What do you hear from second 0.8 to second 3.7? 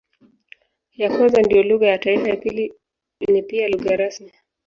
Ya kwanza ndiyo lugha ya taifa, ya pili ni pia